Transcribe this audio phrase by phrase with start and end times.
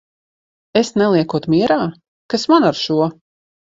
[0.81, 1.79] Es neliekot mierā?
[2.35, 2.99] Kas man ar šo!